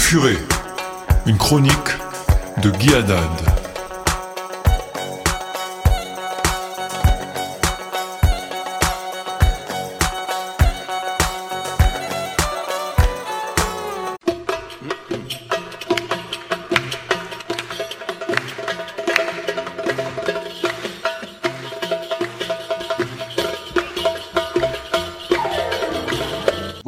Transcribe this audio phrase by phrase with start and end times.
[0.00, 0.38] Furet,
[1.26, 1.72] une chronique
[2.62, 3.59] de Guy Haddad.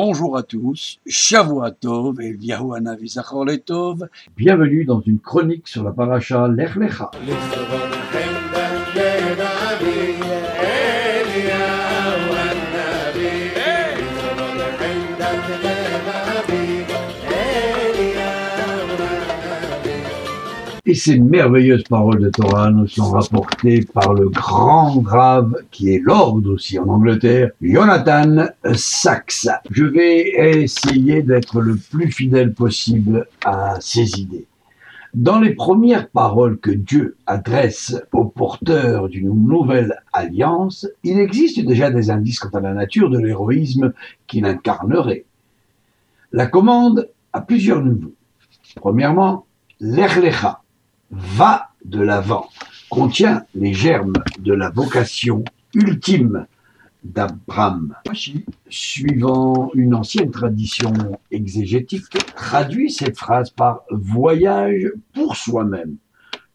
[0.00, 2.94] Bonjour à tous, Shavuatov et Yahuana.
[4.36, 7.10] Bienvenue dans une chronique sur la paracha Lech Lecha.
[20.88, 25.98] Et ces merveilleuses paroles de Torah nous sont rapportées par le grand grave qui est
[26.02, 29.48] Lord aussi en Angleterre, Jonathan Sachs.
[29.70, 30.30] Je vais
[30.62, 34.46] essayer d'être le plus fidèle possible à ses idées.
[35.12, 41.90] Dans les premières paroles que Dieu adresse aux porteurs d'une nouvelle alliance, il existe déjà
[41.90, 43.92] des indices quant à la nature de l'héroïsme
[44.26, 45.26] qu'il incarnerait.
[46.32, 48.14] La commande a plusieurs niveaux.
[48.74, 49.44] Premièrement,
[49.80, 50.62] l'Erlecha,
[51.10, 52.48] va de l'avant,
[52.90, 56.46] contient les germes de la vocation ultime
[57.04, 57.94] d'Abraham.
[58.68, 60.92] Suivant une ancienne tradition
[61.30, 65.96] exégétique, traduit cette phrase par voyage pour soi-même.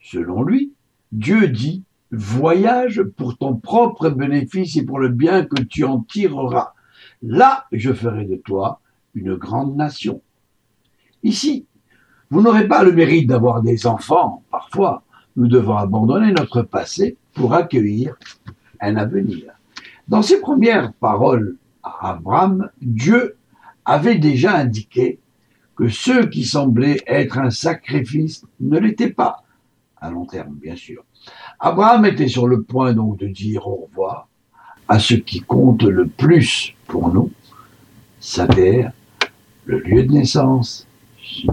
[0.01, 0.73] Selon lui,
[1.11, 6.73] Dieu dit voyage pour ton propre bénéfice et pour le bien que tu en tireras.
[7.21, 8.81] Là, je ferai de toi
[9.15, 10.21] une grande nation.
[11.23, 11.65] Ici,
[12.33, 14.41] vous n'aurez pas le mérite d'avoir des enfants.
[14.49, 15.03] Parfois,
[15.35, 18.15] nous devons abandonner notre passé pour accueillir
[18.81, 19.51] un avenir.
[20.07, 23.37] Dans ses premières paroles à Abraham, Dieu
[23.85, 25.19] avait déjà indiqué
[25.75, 29.43] que ceux qui semblaient être un sacrifice ne l'étaient pas,
[30.01, 31.05] à long terme bien sûr.
[31.59, 34.27] Abraham était sur le point donc de dire au revoir
[34.87, 37.31] à ce qui compte le plus pour nous,
[38.19, 38.91] sa terre,
[39.65, 40.87] le lieu de naissance,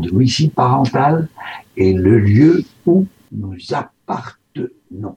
[0.00, 1.28] domicile parental
[1.76, 5.16] et le lieu où nous appartenons.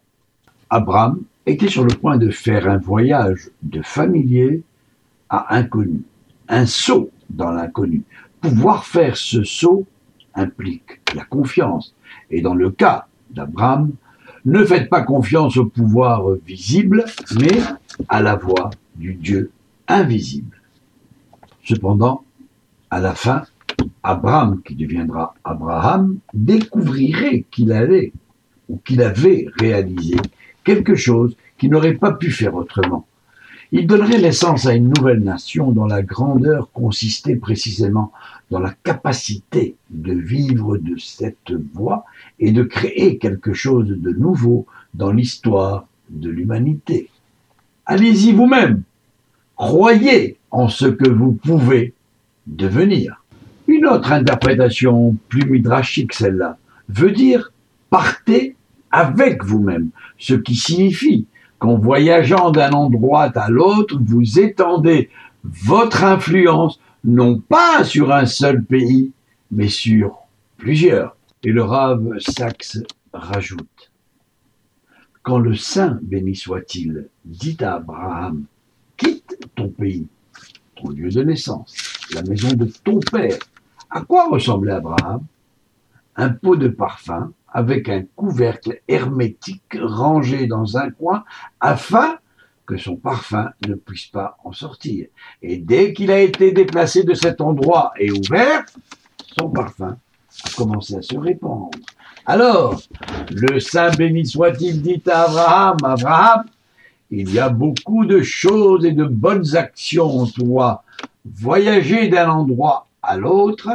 [0.69, 4.63] Abraham était sur le point de faire un voyage de familier
[5.29, 6.03] à inconnu,
[6.47, 8.03] un saut dans l'inconnu.
[8.41, 9.85] Pouvoir faire ce saut
[10.35, 11.95] implique la confiance.
[12.29, 13.91] Et dans le cas d'Abraham,
[14.45, 17.05] ne faites pas confiance au pouvoir visible,
[17.39, 17.59] mais
[18.09, 19.51] à la voix du Dieu
[19.87, 20.61] invisible.
[21.63, 22.23] Cependant,
[22.89, 23.43] à la fin,
[24.03, 28.11] Abraham, qui deviendra Abraham, découvrirait qu'il allait
[28.69, 30.17] ou qu'il avait réalisé
[30.63, 33.07] quelque chose qu'il n'aurait pas pu faire autrement.
[33.71, 38.11] Il donnerait naissance à une nouvelle nation dont la grandeur consistait précisément
[38.51, 42.05] dans la capacité de vivre de cette voie
[42.39, 47.09] et de créer quelque chose de nouveau dans l'histoire de l'humanité.
[47.85, 48.83] Allez-y vous-même,
[49.55, 51.93] croyez en ce que vous pouvez
[52.45, 53.22] devenir.
[53.67, 56.57] Une autre interprétation, plus midrashique celle-là,
[56.89, 57.51] veut dire
[57.89, 58.55] partez
[58.91, 61.27] avec vous-même, ce qui signifie
[61.59, 65.09] qu'en voyageant d'un endroit à l'autre, vous étendez
[65.43, 69.11] votre influence non pas sur un seul pays,
[69.51, 70.19] mais sur
[70.57, 71.15] plusieurs.
[71.43, 72.77] Et le Rav Sachs
[73.13, 73.91] rajoute
[75.21, 78.45] Quand le Saint, béni soit-il, dit à Abraham
[78.97, 80.07] Quitte ton pays,
[80.75, 81.75] ton lieu de naissance,
[82.13, 83.37] la maison de ton père,
[83.93, 85.21] à quoi ressemblait Abraham
[86.15, 91.23] Un pot de parfum avec un couvercle hermétique rangé dans un coin
[91.59, 92.17] afin
[92.65, 95.07] que son parfum ne puisse pas en sortir.
[95.41, 98.63] Et dès qu'il a été déplacé de cet endroit et ouvert,
[99.37, 99.97] son parfum
[100.45, 101.77] a commencé à se répandre.
[102.25, 102.81] Alors,
[103.29, 106.45] le Saint béni soit-il dit à Abraham, Abraham,
[107.11, 110.83] il y a beaucoup de choses et de bonnes actions en toi.
[111.25, 113.69] Voyager d'un endroit à l'autre,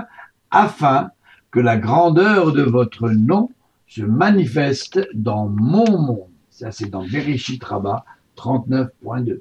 [0.51, 1.11] afin
[1.51, 3.51] que la grandeur de votre nom
[3.87, 6.29] se manifeste dans mon monde.
[6.51, 8.05] Ça, c'est dans Bereshit Rabbah
[8.37, 9.41] 39.2.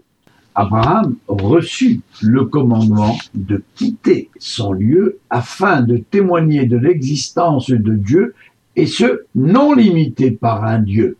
[0.55, 8.33] Abraham reçut le commandement de quitter son lieu afin de témoigner de l'existence de Dieu
[8.75, 11.17] et ce, non limité par un Dieu,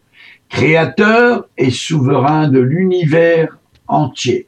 [0.49, 4.47] créateur et souverain de l'univers entier.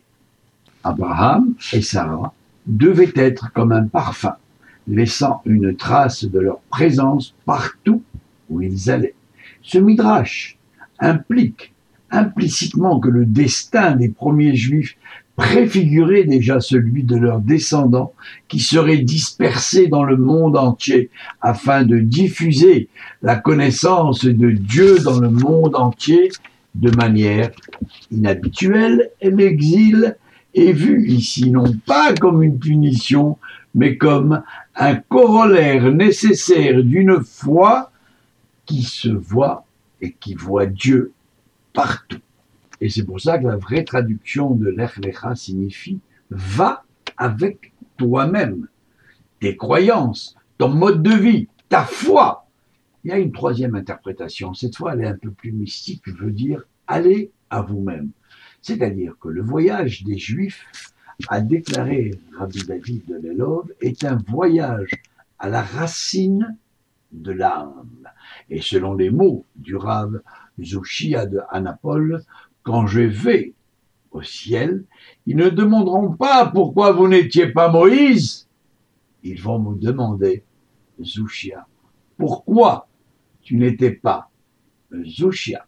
[0.83, 2.33] Abraham et Sarah
[2.69, 4.35] devait être comme un parfum,
[4.87, 8.03] laissant une trace de leur présence partout
[8.49, 9.15] où ils allaient.
[9.61, 10.57] Ce midrash
[10.99, 11.73] implique
[12.11, 14.95] implicitement que le destin des premiers juifs
[15.35, 18.13] préfigurait déjà celui de leurs descendants
[18.47, 21.09] qui seraient dispersés dans le monde entier
[21.41, 22.89] afin de diffuser
[23.21, 26.29] la connaissance de Dieu dans le monde entier
[26.75, 27.51] de manière
[28.11, 29.11] inhabituelle.
[29.21, 30.17] L'exil
[30.53, 33.37] est vu ici non pas comme une punition,
[33.75, 34.41] mais comme
[34.75, 37.91] un corollaire nécessaire d'une foi
[38.65, 39.65] qui se voit
[40.01, 41.11] et qui voit Dieu
[41.73, 42.21] partout.
[42.81, 45.99] Et c'est pour ça que la vraie traduction de l'Echlecha signifie
[46.29, 46.83] va
[47.17, 48.67] avec toi-même,
[49.39, 52.47] tes croyances, ton mode de vie, ta foi.
[53.03, 54.53] Il y a une troisième interprétation.
[54.53, 58.11] Cette fois, elle est un peu plus mystique, veut dire allez à vous-même.
[58.61, 60.65] C'est-à-dire que le voyage des Juifs,
[61.27, 64.91] a déclaré Rabbi David de Lelov, est un voyage
[65.37, 66.57] à la racine
[67.11, 68.07] de l'âme.
[68.49, 70.21] Et selon les mots du Rav
[70.61, 72.23] Zouchia de Anapole,
[72.63, 73.53] quand je vais
[74.11, 74.85] au ciel,
[75.25, 78.47] ils ne demanderont pas pourquoi vous n'étiez pas Moïse.
[79.23, 80.43] Ils vont me demander,
[81.01, 81.67] Zouchia,
[82.17, 82.87] pourquoi
[83.41, 84.29] tu n'étais pas
[85.05, 85.65] Zouchia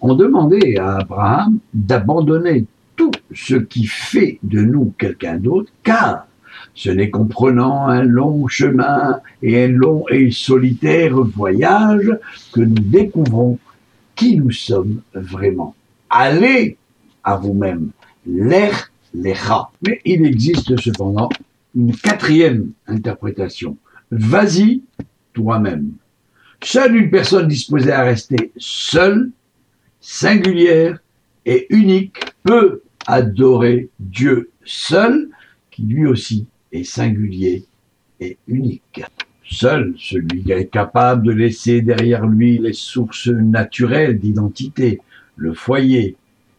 [0.00, 6.26] On demandait à Abraham d'abandonner tout ce qui fait de nous quelqu'un d'autre, car
[6.74, 12.10] ce n'est qu'en prenant un long chemin et un long et solitaire voyage
[12.52, 13.58] que nous découvrons
[14.14, 15.74] qui nous sommes vraiment.
[16.10, 16.76] Allez
[17.24, 17.90] à vous-même,
[18.26, 19.70] l'air, les rats.
[19.86, 21.28] Mais il existe cependant
[21.74, 23.76] une quatrième interprétation.
[24.10, 24.82] Vas-y
[25.32, 25.92] toi-même.
[26.62, 29.30] Seule une personne disposée à rester seule,
[30.02, 30.98] singulière
[31.46, 35.30] et unique peut adorer Dieu seul,
[35.70, 37.64] qui lui aussi est singulier
[38.20, 39.02] et unique.
[39.44, 45.00] Seul celui qui est capable de laisser derrière lui les sources naturelles d'identité,
[45.36, 46.16] le foyer,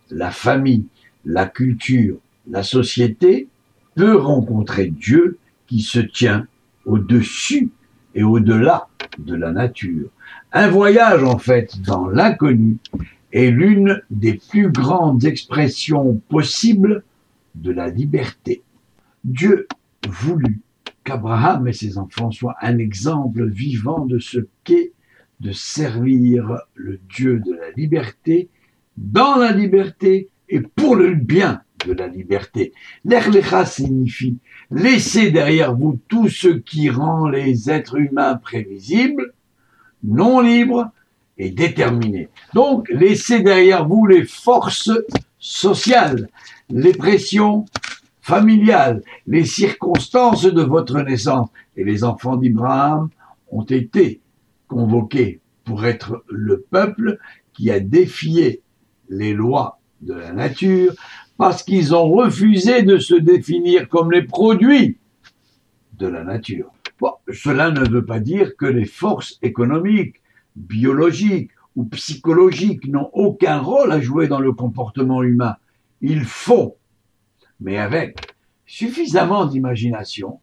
[0.09, 0.85] la famille,
[1.25, 2.17] la culture,
[2.49, 3.47] la société,
[3.95, 5.37] peut rencontrer Dieu
[5.67, 6.47] qui se tient
[6.85, 7.69] au-dessus
[8.15, 8.87] et au-delà
[9.17, 10.09] de la nature.
[10.51, 12.77] Un voyage en fait dans l'inconnu
[13.33, 17.03] est l'une des plus grandes expressions possibles
[17.55, 18.63] de la liberté.
[19.23, 19.67] Dieu
[20.07, 20.61] voulut
[21.03, 24.93] qu'Abraham et ses enfants soient un exemple vivant de ce qu'est
[25.39, 28.49] de servir le Dieu de la liberté
[28.95, 32.71] dans la liberté et pour le bien de la liberté.
[33.03, 34.37] L'Erlecha signifie
[34.71, 39.33] laisser derrière vous tout ce qui rend les êtres humains prévisibles,
[40.03, 40.91] non libres
[41.37, 42.29] et déterminés.
[42.53, 44.91] Donc, laissez derrière vous les forces
[45.39, 46.29] sociales,
[46.69, 47.65] les pressions
[48.21, 51.49] familiales, les circonstances de votre naissance.
[51.75, 53.09] Et les enfants d'Ibrahim
[53.51, 54.21] ont été
[54.67, 57.19] convoqués pour être le peuple
[57.53, 58.61] qui a défié
[59.09, 60.93] les lois de la nature
[61.37, 64.97] parce qu'ils ont refusé de se définir comme les produits
[65.97, 66.71] de la nature.
[67.31, 70.21] cela ne veut pas dire que les forces économiques,
[70.55, 75.57] biologiques ou psychologiques n'ont aucun rôle à jouer dans le comportement humain.
[76.01, 76.77] Il faut,
[77.59, 78.35] mais avec
[78.65, 80.39] suffisamment d'imagination,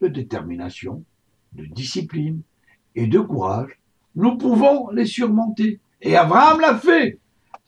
[0.00, 1.04] de détermination,
[1.52, 2.42] de discipline
[2.94, 3.78] et de courage,
[4.14, 5.80] nous pouvons les surmonter.
[6.00, 7.18] Et Abraham l'a fait.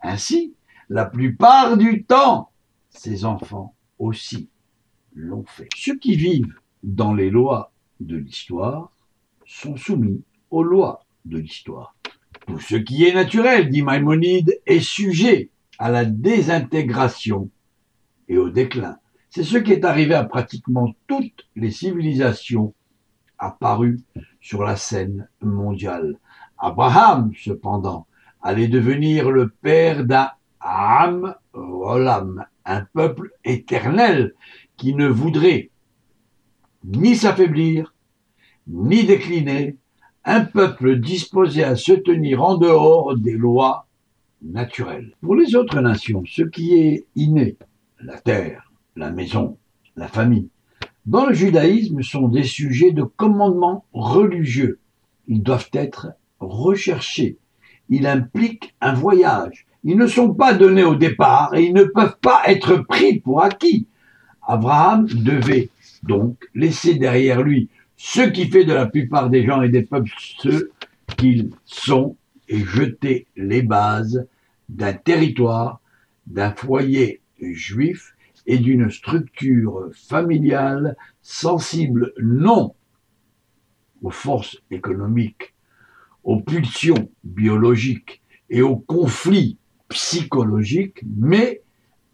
[0.03, 0.55] Ainsi,
[0.89, 2.51] la plupart du temps,
[2.91, 4.49] ses enfants aussi
[5.15, 5.69] l'ont fait.
[5.77, 8.93] Ceux qui vivent dans les lois de l'histoire
[9.47, 11.95] sont soumis aux lois de l'histoire.
[12.47, 17.51] Tout ce qui est naturel, dit Maïmonide, est sujet à la désintégration
[18.29, 18.99] et au déclin.
[19.31, 22.75] C'est ce qui est arrivé à pratiquement toutes les civilisations
[23.39, 24.01] apparues
[24.41, 26.17] sur la scène mondiale.
[26.59, 28.07] Abraham, cependant,
[28.43, 30.31] allait devenir le père d'un
[30.61, 34.35] Am Olam, un peuple éternel
[34.77, 35.71] qui ne voudrait
[36.85, 37.95] ni s'affaiblir,
[38.67, 39.77] ni décliner,
[40.29, 43.87] un peuple disposé à se tenir en dehors des lois
[44.43, 45.15] naturelles.
[45.23, 47.57] Pour les autres nations, ce qui est inné,
[47.99, 49.57] la terre, la maison,
[49.97, 50.51] la famille,
[51.07, 54.79] dans le judaïsme sont des sujets de commandement religieux.
[55.29, 56.09] Ils doivent être
[56.41, 57.39] recherchés,
[57.89, 59.67] il implique un voyage.
[59.83, 63.43] Ils ne sont pas donnés au départ et ils ne peuvent pas être pris pour
[63.43, 63.87] acquis.
[64.47, 65.71] Abraham devait
[66.03, 70.11] donc laisser derrière lui ce qui fait de la plupart des gens et des peuples
[70.17, 70.71] ce
[71.19, 72.17] qu'ils sont
[72.49, 74.27] et jeter les bases
[74.71, 75.81] d'un territoire,
[76.27, 78.15] d'un foyer juif
[78.47, 82.75] et d'une structure familiale sensible non
[84.01, 85.53] aux forces économiques
[86.29, 89.57] aux pulsions biologiques et aux conflits
[89.89, 91.63] psychologiques, mais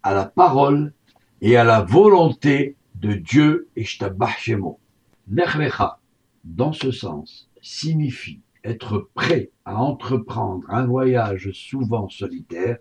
[0.02, 0.92] à la parole
[1.40, 4.78] et à la volonté de Dieu Ishtabashemo.
[5.28, 5.98] Nechlecha,
[6.44, 12.78] dans ce sens, signifie être prêt à entreprendre un voyage souvent solitaire.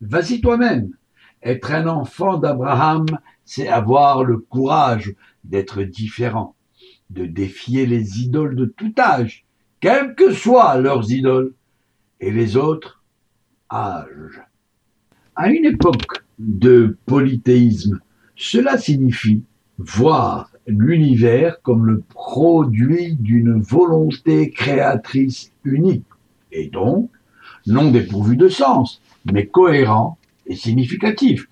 [0.00, 0.92] Vas-y toi-même.
[1.42, 3.06] Être un enfant d'Abraham,
[3.44, 6.54] c'est avoir le courage d'être différent,
[7.10, 9.46] de défier les idoles de tout âge,
[9.80, 11.54] quelles que soient leurs idoles,
[12.20, 13.02] et les autres
[13.70, 14.42] âges.
[15.34, 18.00] À une époque de polythéisme,
[18.34, 19.44] cela signifie
[19.78, 26.04] voir l'univers comme le produit d'une volonté créatrice unique,
[26.52, 27.10] et donc
[27.66, 29.00] non dépourvu de sens,
[29.32, 31.48] mais cohérent et significatif.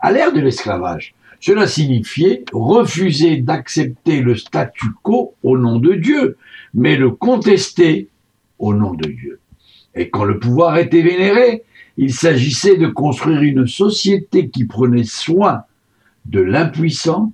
[0.00, 6.36] À l'ère de l'esclavage, cela signifiait refuser d'accepter le statu quo au nom de Dieu,
[6.74, 8.08] mais le contester
[8.58, 9.40] au nom de Dieu.
[9.94, 11.62] Et quand le pouvoir était vénéré,
[11.96, 15.62] il s'agissait de construire une société qui prenait soin
[16.26, 17.32] de l'impuissant,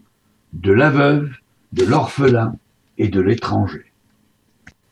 [0.53, 1.31] de la veuve,
[1.73, 2.57] de l'orphelin
[2.99, 3.85] et de l'étranger.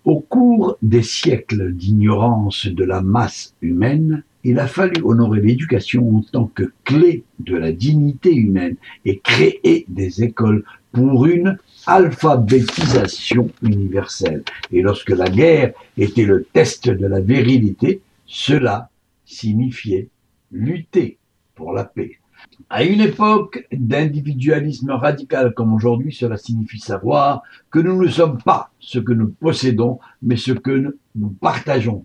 [0.04, 6.22] Au cours des siècles d'ignorance de la masse humaine, il a fallu honorer l'éducation en
[6.22, 14.42] tant que clé de la dignité humaine et créer des écoles pour une alphabétisation universelle.
[14.72, 18.88] Et lorsque la guerre était le test de la virilité, cela
[19.26, 20.08] signifiait
[20.50, 21.18] lutter
[21.54, 22.19] pour la paix.
[22.68, 28.70] À une époque d'individualisme radical comme aujourd'hui, cela signifie savoir que nous ne sommes pas
[28.80, 32.04] ce que nous possédons, mais ce que nous partageons.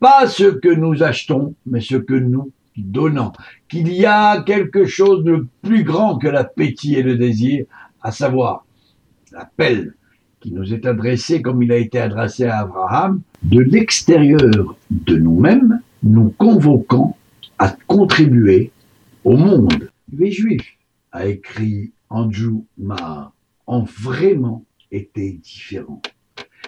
[0.00, 3.32] Pas ce que nous achetons, mais ce que nous donnons.
[3.68, 7.66] Qu'il y a quelque chose de plus grand que l'appétit et le désir,
[8.02, 8.64] à savoir
[9.30, 9.94] l'appel
[10.40, 15.80] qui nous est adressé comme il a été adressé à Abraham, de l'extérieur de nous-mêmes,
[16.02, 17.16] nous convoquant
[17.58, 18.72] à contribuer
[19.24, 19.91] au monde.
[20.10, 20.78] Les Juifs,
[21.12, 23.34] a écrit Andrew Marr,
[23.66, 26.02] ont vraiment été différents.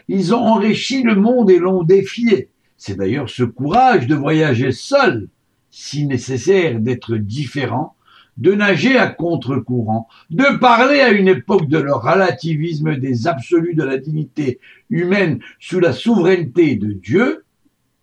[0.08, 2.50] Ils ont enrichi le monde et l'ont défié.
[2.76, 5.28] C'est d'ailleurs ce courage de voyager seul,
[5.70, 7.96] si nécessaire d'être différent,
[8.36, 13.84] de nager à contre-courant, de parler à une époque de leur relativisme des absolus de
[13.84, 14.60] la dignité
[14.90, 17.44] humaine sous la souveraineté de Dieu,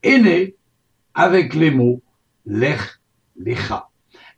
[0.03, 0.55] est né
[1.13, 2.01] avec les mots
[2.45, 2.99] l'ech
[3.37, 3.90] lecha.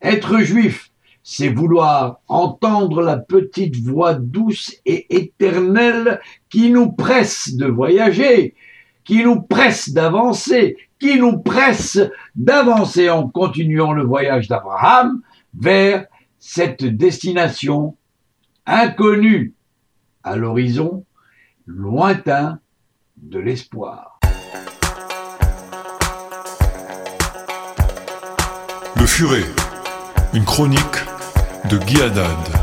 [0.03, 0.91] Être juif,
[1.23, 6.19] c'est vouloir entendre la petite voix douce et éternelle
[6.49, 8.53] qui nous presse de voyager,
[9.05, 11.99] qui nous presse d'avancer, qui nous presse
[12.35, 15.21] d'avancer en continuant le voyage d'Abraham
[15.57, 16.05] vers
[16.37, 17.95] cette destination
[18.65, 19.53] inconnue
[20.23, 21.05] à l'horizon
[21.65, 22.59] lointain
[23.15, 24.19] de l'espoir.
[28.97, 29.43] Le Furet,
[30.33, 30.79] une chronique
[31.69, 32.62] de Guy Haddad.